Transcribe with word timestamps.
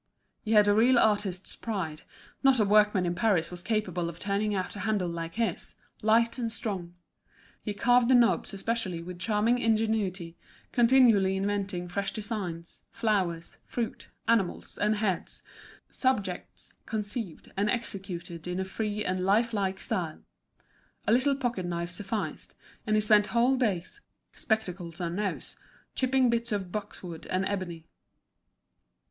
He 0.41 0.53
had 0.53 0.67
a 0.67 0.73
real 0.73 0.97
artist's 0.97 1.55
pride; 1.55 2.01
not 2.41 2.59
a 2.59 2.65
workman 2.65 3.05
in 3.05 3.13
Paris 3.13 3.51
was 3.51 3.61
capable 3.61 4.09
of 4.09 4.17
turning 4.17 4.55
out 4.55 4.75
a 4.75 4.79
handle 4.79 5.07
like 5.07 5.35
his, 5.35 5.75
light 6.01 6.39
and 6.39 6.51
strong. 6.51 6.95
He 7.61 7.75
carved 7.75 8.07
the 8.07 8.15
knobs 8.15 8.51
especially 8.51 9.03
with 9.03 9.19
charming 9.19 9.59
ingenuity, 9.59 10.35
continually 10.71 11.37
inventing 11.37 11.87
fresh 11.87 12.11
designs, 12.13 12.83
flowers, 12.89 13.57
fruit, 13.63 14.07
animals, 14.27 14.75
and 14.75 14.95
heads, 14.95 15.43
subjects 15.87 16.73
conceived 16.87 17.51
and 17.55 17.69
executed 17.69 18.47
in 18.47 18.59
a 18.59 18.65
free 18.65 19.05
and 19.05 19.23
life 19.23 19.53
like 19.53 19.79
style. 19.79 20.23
A 21.05 21.11
little 21.11 21.35
pocket 21.35 21.67
knife 21.67 21.91
sufficed, 21.91 22.55
and 22.87 22.95
he 22.95 23.01
spent 23.01 23.27
whole 23.27 23.55
days, 23.55 24.01
spectacles 24.33 24.99
on 24.99 25.15
nose, 25.17 25.57
chipping 25.93 26.31
bits 26.31 26.51
of 26.51 26.71
boxwood 26.71 27.27
and 27.27 27.45
ebony. 27.45 27.85